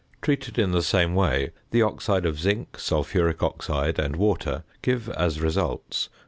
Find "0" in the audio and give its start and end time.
6.05-6.09